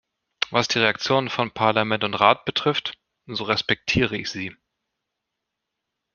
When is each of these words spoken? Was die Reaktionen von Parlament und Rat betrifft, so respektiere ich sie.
Was 0.49 0.67
die 0.67 0.79
Reaktionen 0.79 1.29
von 1.29 1.51
Parlament 1.51 2.03
und 2.03 2.15
Rat 2.15 2.43
betrifft, 2.45 2.97
so 3.27 3.43
respektiere 3.43 4.17
ich 4.17 4.31
sie. 4.31 4.51